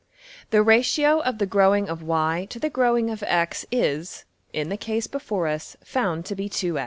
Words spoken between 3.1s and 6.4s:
of $x$ is, in the case before us, found to